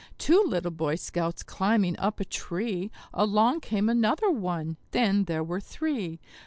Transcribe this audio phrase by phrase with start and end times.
[0.17, 5.61] Two little Boy Scouts climbing up a tree; Along came another one then there were
[5.61, 6.19] three.